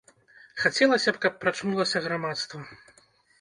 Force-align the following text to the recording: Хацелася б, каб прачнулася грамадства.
Хацелася 0.61 1.09
б, 1.15 1.21
каб 1.25 1.37
прачнулася 1.43 2.03
грамадства. 2.07 2.59